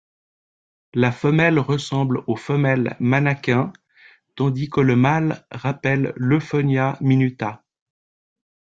La 0.95 1.11
femelle 1.11 1.59
ressemble 1.59 2.23
aux 2.25 2.35
femelles 2.35 2.97
manakins, 2.99 3.71
tandis 4.35 4.67
que 4.67 4.81
le 4.81 4.95
mâle 4.95 5.45
rappelle 5.51 6.11
l'Euphonia 6.15 6.97
minuta. 7.01 7.63